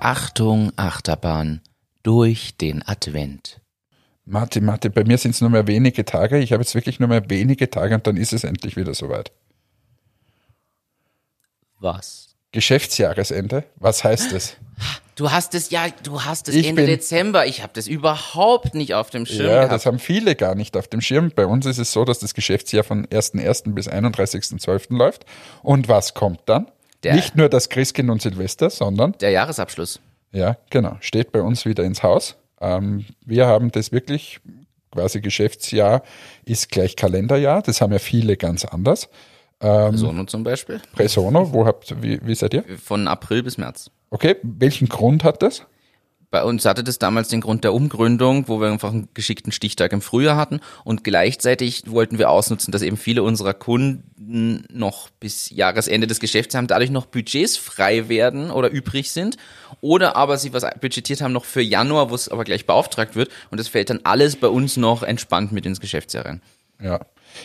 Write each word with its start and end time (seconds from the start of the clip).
Achtung, 0.00 0.72
Achterbahn, 0.76 1.60
durch 2.02 2.56
den 2.56 2.86
Advent. 2.86 3.60
Martin, 4.24 4.64
Martin, 4.64 4.92
bei 4.92 5.04
mir 5.04 5.18
sind 5.18 5.32
es 5.32 5.40
nur 5.40 5.50
mehr 5.50 5.66
wenige 5.66 6.04
Tage. 6.04 6.38
Ich 6.38 6.52
habe 6.52 6.62
jetzt 6.62 6.74
wirklich 6.74 7.00
nur 7.00 7.08
mehr 7.08 7.28
wenige 7.30 7.70
Tage 7.70 7.94
und 7.94 8.06
dann 8.06 8.16
ist 8.16 8.32
es 8.32 8.44
endlich 8.44 8.76
wieder 8.76 8.94
soweit. 8.94 9.32
Was? 11.80 12.34
Geschäftsjahresende, 12.52 13.64
was 13.76 14.04
heißt 14.04 14.32
das? 14.32 14.56
Du 15.16 15.30
hast 15.30 15.54
es 15.54 15.70
ja, 15.70 15.88
du 16.02 16.22
hast 16.24 16.48
es 16.48 16.54
Ich 16.54 16.66
Ende 16.68 16.82
bin- 16.82 16.90
Dezember. 16.90 17.46
Ich 17.46 17.62
habe 17.62 17.72
das 17.74 17.86
überhaupt 17.88 18.74
nicht 18.74 18.94
auf 18.94 19.10
dem 19.10 19.26
Schirm 19.26 19.46
Ja, 19.46 19.54
gehabt. 19.56 19.72
das 19.72 19.86
haben 19.86 19.98
viele 19.98 20.34
gar 20.36 20.54
nicht 20.54 20.76
auf 20.76 20.88
dem 20.88 21.00
Schirm. 21.00 21.32
Bei 21.34 21.44
uns 21.46 21.66
ist 21.66 21.78
es 21.78 21.92
so, 21.92 22.04
dass 22.04 22.20
das 22.20 22.34
Geschäftsjahr 22.34 22.84
von 22.84 23.06
1.1. 23.06 23.74
bis 23.74 23.88
31.12. 23.88 24.96
läuft. 24.96 25.26
Und 25.62 25.88
was 25.88 26.14
kommt 26.14 26.40
dann? 26.46 26.70
Der- 27.02 27.14
Nicht 27.14 27.36
nur 27.36 27.48
das 27.48 27.68
Christkind 27.68 28.10
und 28.10 28.20
Silvester, 28.22 28.70
sondern 28.70 29.12
Der 29.20 29.30
Jahresabschluss. 29.30 30.00
Ja, 30.32 30.56
genau. 30.70 30.96
Steht 31.00 31.32
bei 31.32 31.40
uns 31.40 31.64
wieder 31.64 31.84
ins 31.84 32.02
Haus. 32.02 32.36
Ähm, 32.60 33.04
wir 33.24 33.46
haben 33.46 33.70
das 33.70 33.92
wirklich, 33.92 34.40
quasi 34.90 35.20
Geschäftsjahr 35.20 36.02
ist 36.44 36.70
gleich 36.70 36.96
Kalenderjahr. 36.96 37.62
Das 37.62 37.80
haben 37.80 37.92
ja 37.92 37.98
viele 37.98 38.36
ganz 38.36 38.64
anders. 38.64 39.08
Ähm, 39.60 39.96
Sono 39.96 40.24
zum 40.24 40.44
Beispiel. 40.44 40.80
Presono, 40.92 41.52
wo 41.52 41.66
habt, 41.66 42.00
wie, 42.02 42.20
wie 42.24 42.34
seid 42.34 42.54
ihr? 42.54 42.64
Von 42.82 43.08
April 43.08 43.42
bis 43.42 43.58
März. 43.58 43.90
Okay, 44.10 44.36
welchen 44.42 44.88
Grund 44.88 45.24
hat 45.24 45.42
das? 45.42 45.62
Bei 46.30 46.44
uns 46.44 46.66
hatte 46.66 46.84
das 46.84 46.98
damals 46.98 47.28
den 47.28 47.40
Grund 47.40 47.64
der 47.64 47.72
Umgründung, 47.72 48.48
wo 48.48 48.60
wir 48.60 48.70
einfach 48.70 48.92
einen 48.92 49.08
geschickten 49.14 49.50
Stichtag 49.50 49.92
im 49.92 50.02
Frühjahr 50.02 50.36
hatten. 50.36 50.60
Und 50.84 51.02
gleichzeitig 51.02 51.84
wollten 51.86 52.18
wir 52.18 52.28
ausnutzen, 52.28 52.70
dass 52.70 52.82
eben 52.82 52.98
viele 52.98 53.22
unserer 53.22 53.54
Kunden 53.54 54.64
noch 54.70 55.08
bis 55.20 55.48
Jahresende 55.48 56.06
des 56.06 56.20
Geschäfts 56.20 56.54
haben, 56.54 56.66
dadurch 56.66 56.90
noch 56.90 57.06
Budgets 57.06 57.56
frei 57.56 58.10
werden 58.10 58.50
oder 58.50 58.68
übrig 58.68 59.10
sind. 59.10 59.38
Oder 59.80 60.16
aber 60.16 60.36
sie 60.36 60.52
was 60.52 60.66
budgetiert 60.80 61.22
haben 61.22 61.32
noch 61.32 61.46
für 61.46 61.62
Januar, 61.62 62.10
wo 62.10 62.14
es 62.14 62.28
aber 62.28 62.44
gleich 62.44 62.66
beauftragt 62.66 63.16
wird. 63.16 63.30
Und 63.50 63.58
das 63.58 63.68
fällt 63.68 63.88
dann 63.88 64.00
alles 64.04 64.36
bei 64.36 64.48
uns 64.48 64.76
noch 64.76 65.02
entspannt 65.02 65.52
mit 65.52 65.64
ins 65.64 65.80
Geschäftsjahr 65.80 66.26
rein. 66.26 66.42
Ja. 66.80 67.00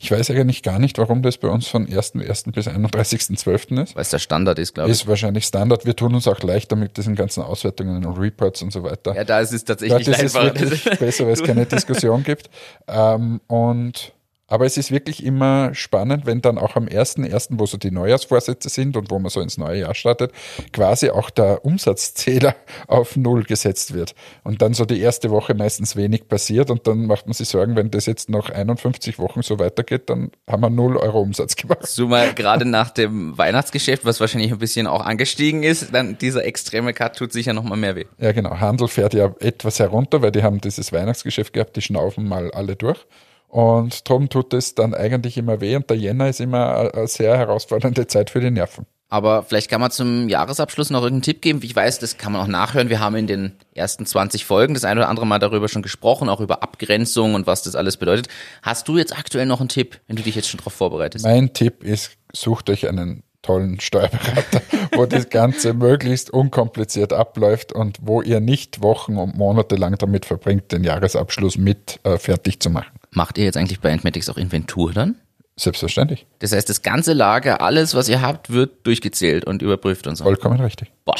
Ich 0.00 0.10
weiß 0.10 0.30
eigentlich 0.30 0.62
gar 0.62 0.78
nicht, 0.78 0.98
warum 0.98 1.22
das 1.22 1.38
bei 1.38 1.48
uns 1.48 1.68
von 1.68 1.86
1.1. 1.86 2.52
bis 2.52 2.66
31.12. 2.66 3.82
ist. 3.82 3.94
Weil 3.94 4.02
es 4.02 4.10
der 4.10 4.18
Standard 4.18 4.58
ist, 4.58 4.74
glaube 4.74 4.90
ich. 4.90 4.96
Ist 4.96 5.06
wahrscheinlich 5.06 5.44
Standard. 5.44 5.86
Wir 5.86 5.94
tun 5.94 6.14
uns 6.14 6.26
auch 6.26 6.42
leichter 6.42 6.76
mit 6.76 6.96
diesen 6.96 7.14
ganzen 7.14 7.42
Auswertungen 7.42 8.04
und 8.04 8.18
Reports 8.18 8.62
und 8.62 8.72
so 8.72 8.82
weiter. 8.82 9.14
Ja, 9.14 9.24
da 9.24 9.40
ist 9.40 9.52
es 9.52 9.64
tatsächlich 9.64 10.06
das 10.06 10.22
ist 10.22 10.36
einfach. 10.36 10.60
wirklich 10.60 10.84
besser, 10.98 11.26
weil 11.26 11.32
es 11.32 11.42
keine 11.42 11.66
Diskussion 11.66 12.24
gibt. 12.24 12.50
Ähm, 12.88 13.40
und 13.46 14.12
aber 14.48 14.64
es 14.64 14.78
ist 14.78 14.90
wirklich 14.90 15.24
immer 15.24 15.74
spannend, 15.74 16.26
wenn 16.26 16.40
dann 16.40 16.58
auch 16.58 16.74
am 16.74 16.86
1.1., 16.86 17.50
wo 17.52 17.66
so 17.66 17.76
die 17.76 17.90
Neujahrsvorsätze 17.90 18.70
sind 18.70 18.96
und 18.96 19.10
wo 19.10 19.18
man 19.18 19.30
so 19.30 19.40
ins 19.40 19.58
neue 19.58 19.80
Jahr 19.80 19.94
startet, 19.94 20.32
quasi 20.72 21.10
auch 21.10 21.28
der 21.28 21.64
Umsatzzähler 21.64 22.56
auf 22.88 23.16
Null 23.16 23.44
gesetzt 23.44 23.92
wird. 23.92 24.14
Und 24.44 24.62
dann 24.62 24.72
so 24.72 24.86
die 24.86 25.00
erste 25.00 25.30
Woche 25.30 25.54
meistens 25.54 25.96
wenig 25.96 26.28
passiert 26.28 26.70
und 26.70 26.86
dann 26.86 27.06
macht 27.06 27.26
man 27.26 27.34
sich 27.34 27.48
Sorgen, 27.48 27.76
wenn 27.76 27.90
das 27.90 28.06
jetzt 28.06 28.30
noch 28.30 28.48
51 28.48 29.18
Wochen 29.18 29.42
so 29.42 29.58
weitergeht, 29.58 30.08
dann 30.08 30.30
haben 30.48 30.62
wir 30.62 30.70
null 30.70 30.96
Euro 30.96 31.20
Umsatz 31.20 31.54
gemacht. 31.54 31.86
So 31.86 32.08
mal 32.08 32.32
gerade 32.32 32.64
nach 32.64 32.90
dem 32.90 33.36
Weihnachtsgeschäft, 33.36 34.04
was 34.04 34.20
wahrscheinlich 34.20 34.50
ein 34.50 34.58
bisschen 34.58 34.86
auch 34.86 35.04
angestiegen 35.04 35.62
ist, 35.62 35.94
dann 35.94 36.16
dieser 36.16 36.44
extreme 36.44 36.94
Cut 36.94 37.16
tut 37.16 37.32
sicher 37.32 37.52
noch 37.52 37.64
mal 37.64 37.76
mehr 37.76 37.96
weh. 37.96 38.06
Ja, 38.18 38.32
genau. 38.32 38.58
Handel 38.58 38.88
fährt 38.88 39.12
ja 39.12 39.34
etwas 39.40 39.78
herunter, 39.78 40.22
weil 40.22 40.32
die 40.32 40.42
haben 40.42 40.60
dieses 40.60 40.92
Weihnachtsgeschäft 40.92 41.52
gehabt, 41.52 41.76
die 41.76 41.82
schnaufen 41.82 42.26
mal 42.26 42.50
alle 42.52 42.76
durch. 42.76 43.06
Und 43.48 44.08
drum 44.08 44.28
tut 44.28 44.52
es 44.54 44.74
dann 44.74 44.94
eigentlich 44.94 45.38
immer 45.38 45.60
weh 45.60 45.74
und 45.76 45.88
der 45.88 45.96
Jänner 45.96 46.28
ist 46.28 46.40
immer 46.40 46.90
eine- 46.94 47.06
sehr 47.08 47.36
herausfordernde 47.36 48.06
Zeit 48.06 48.30
für 48.30 48.40
die 48.40 48.50
Nerven. 48.50 48.86
Aber 49.10 49.42
vielleicht 49.42 49.70
kann 49.70 49.80
man 49.80 49.90
zum 49.90 50.28
Jahresabschluss 50.28 50.90
noch 50.90 51.00
irgendeinen 51.02 51.22
Tipp 51.22 51.40
geben. 51.40 51.60
Ich 51.62 51.74
weiß, 51.74 51.98
das 51.98 52.18
kann 52.18 52.30
man 52.32 52.42
auch 52.42 52.46
nachhören. 52.46 52.90
Wir 52.90 53.00
haben 53.00 53.16
in 53.16 53.26
den 53.26 53.52
ersten 53.72 54.04
20 54.04 54.44
Folgen 54.44 54.74
das 54.74 54.84
eine 54.84 55.00
oder 55.00 55.08
andere 55.08 55.26
Mal 55.26 55.38
darüber 55.38 55.66
schon 55.68 55.80
gesprochen, 55.80 56.28
auch 56.28 56.40
über 56.42 56.62
Abgrenzung 56.62 57.32
und 57.32 57.46
was 57.46 57.62
das 57.62 57.74
alles 57.74 57.96
bedeutet. 57.96 58.28
Hast 58.62 58.86
du 58.86 58.98
jetzt 58.98 59.18
aktuell 59.18 59.46
noch 59.46 59.60
einen 59.60 59.70
Tipp, 59.70 59.98
wenn 60.08 60.16
du 60.16 60.22
dich 60.22 60.34
jetzt 60.34 60.48
schon 60.50 60.58
darauf 60.58 60.74
vorbereitest? 60.74 61.24
Mein 61.24 61.54
Tipp 61.54 61.82
ist, 61.82 62.18
sucht 62.34 62.68
euch 62.68 62.86
einen 62.86 63.22
tollen 63.48 63.80
Steuerberater, 63.80 64.60
wo 64.92 65.06
das 65.06 65.30
Ganze 65.30 65.72
möglichst 65.72 66.28
unkompliziert 66.28 67.14
abläuft 67.14 67.72
und 67.72 67.96
wo 68.02 68.20
ihr 68.20 68.40
nicht 68.40 68.82
Wochen 68.82 69.16
und 69.16 69.36
Monate 69.36 69.76
lang 69.76 69.96
damit 69.96 70.26
verbringt, 70.26 70.70
den 70.70 70.84
Jahresabschluss 70.84 71.56
mit 71.56 71.98
äh, 72.02 72.18
fertig 72.18 72.60
zu 72.60 72.68
machen. 72.68 72.98
Macht 73.10 73.38
ihr 73.38 73.44
jetzt 73.44 73.56
eigentlich 73.56 73.80
bei 73.80 73.88
Entmatics 73.88 74.28
auch 74.28 74.36
Inventur 74.36 74.92
dann? 74.92 75.16
Selbstverständlich. 75.56 76.26
Das 76.40 76.52
heißt, 76.52 76.68
das 76.68 76.82
ganze 76.82 77.14
Lager, 77.14 77.62
alles, 77.62 77.94
was 77.94 78.08
ihr 78.10 78.20
habt, 78.20 78.50
wird 78.50 78.86
durchgezählt 78.86 79.46
und 79.46 79.62
überprüft 79.62 80.06
und 80.06 80.16
so. 80.16 80.24
Vollkommen 80.24 80.60
richtig. 80.60 80.92
Boah, 81.06 81.16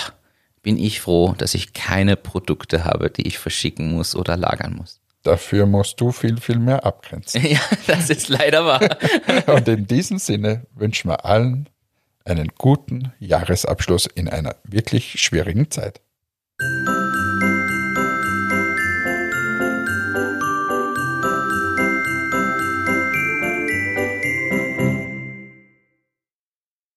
bin 0.63 0.79
ich 0.79 1.01
froh, 1.01 1.35
dass 1.39 1.55
ich 1.55 1.73
keine 1.73 2.17
Produkte 2.17 2.85
habe, 2.85 3.09
die 3.09 3.27
ich 3.27 3.39
verschicken 3.39 3.95
muss 3.95 4.15
oder 4.15 4.37
lagern 4.37 4.77
muss. 4.77 5.01
Dafür 5.23 5.65
musst 5.65 5.99
du 6.01 6.13
viel, 6.13 6.37
viel 6.39 6.59
mehr 6.59 6.85
abgrenzen. 6.85 7.43
Ja, 7.49 7.61
das 7.87 8.11
ist 8.11 8.29
leider 8.29 8.67
wahr. 8.67 8.99
Und 9.47 9.67
in 9.67 9.87
diesem 9.87 10.19
Sinne 10.19 10.67
wünschen 10.75 11.09
wir 11.09 11.25
allen 11.25 11.69
einen 12.29 12.49
guten 12.57 13.13
Jahresabschluss 13.19 14.07
in 14.07 14.29
einer 14.29 14.57
wirklich 14.65 15.21
schwierigen 15.21 15.71
Zeit. 15.71 16.01